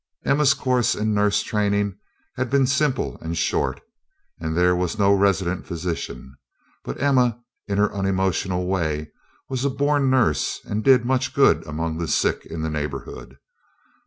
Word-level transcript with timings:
Emma's 0.25 0.55
course 0.55 0.95
in 0.95 1.13
nurse 1.13 1.43
training 1.43 1.95
had 2.35 2.49
been 2.49 2.65
simple 2.65 3.19
and 3.21 3.37
short 3.37 3.79
and 4.39 4.57
there 4.57 4.75
was 4.75 4.97
no 4.97 5.13
resident 5.13 5.63
physician; 5.67 6.35
but 6.83 6.99
Emma, 6.99 7.39
in 7.67 7.77
her 7.77 7.93
unemotional 7.93 8.65
way, 8.65 9.11
was 9.47 9.63
a 9.63 9.69
born 9.69 10.09
nurse 10.09 10.59
and 10.65 10.83
did 10.83 11.05
much 11.05 11.35
good 11.35 11.63
among 11.67 11.99
the 11.99 12.07
sick 12.07 12.47
in 12.47 12.63
the 12.63 12.69
neighborhood. 12.71 13.37